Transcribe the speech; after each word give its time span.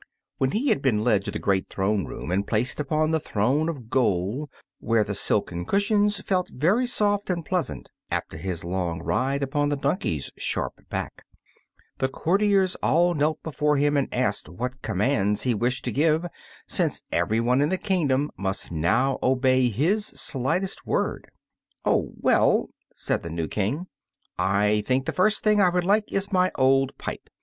When 0.39 0.49
he 0.49 0.69
had 0.69 0.81
been 0.81 1.03
led 1.03 1.23
to 1.25 1.31
the 1.31 1.37
great 1.37 1.67
throne 1.69 2.05
room 2.07 2.31
and 2.31 2.47
placed 2.47 2.79
upon 2.79 3.11
the 3.11 3.19
throne 3.19 3.69
of 3.69 3.91
gold 3.91 4.49
(where 4.79 5.03
the 5.03 5.13
silken 5.13 5.63
cushions 5.63 6.19
felt 6.21 6.49
very 6.49 6.87
soft 6.87 7.29
and 7.29 7.45
pleasant 7.45 7.87
after 8.09 8.37
his 8.37 8.63
long 8.63 9.03
ride 9.03 9.43
upon 9.43 9.69
the 9.69 9.75
donkey's 9.77 10.31
sharp 10.35 10.89
back) 10.89 11.23
the 11.99 12.07
courtiers 12.07 12.73
all 12.77 13.13
knelt 13.13 13.43
before 13.43 13.77
him 13.77 13.95
and 13.95 14.11
asked 14.11 14.49
what 14.49 14.81
commands 14.81 15.43
he 15.43 15.53
wished 15.53 15.85
to 15.85 15.91
give, 15.91 16.25
since 16.65 17.03
everyone 17.11 17.61
in 17.61 17.69
the 17.69 17.77
kingdom 17.77 18.31
must 18.35 18.71
now 18.71 19.19
obey 19.21 19.69
his 19.69 20.07
slightest 20.07 20.83
word. 20.83 21.29
"Oh 21.85 22.13
well," 22.19 22.71
said 22.95 23.21
the 23.21 23.29
new 23.29 23.47
King, 23.47 23.85
"I 24.39 24.81
think 24.87 25.05
the 25.05 25.11
first 25.11 25.43
thing 25.43 25.61
I 25.61 25.69
would 25.69 25.85
like 25.85 26.11
is 26.11 26.31
my 26.31 26.51
old 26.55 26.97
pipe. 26.97 27.29